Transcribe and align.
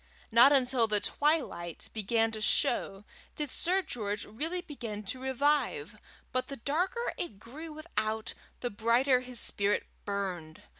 Not 0.31 0.51
until 0.51 0.87
the 0.87 0.99
twilight 0.99 1.89
began 1.93 2.31
to 2.31 2.41
show 2.41 3.05
did 3.35 3.51
Sir 3.51 3.83
George 3.83 4.25
really 4.25 4.61
begin 4.61 5.03
to 5.03 5.21
revive, 5.21 5.99
but 6.31 6.47
the 6.47 6.57
darker 6.57 7.13
it 7.19 7.37
grew 7.37 7.71
without, 7.71 8.33
the 8.61 8.71
brighter 8.71 9.19
his 9.19 9.39
spirit 9.39 9.85
burned. 10.03 10.63